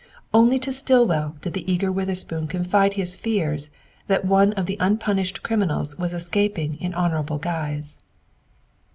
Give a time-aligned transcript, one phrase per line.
[0.33, 3.69] Only to Stillwell did the eager Witherspoon confide his fears
[4.07, 7.99] that one of the unpunished criminals was escaping in honorable guise.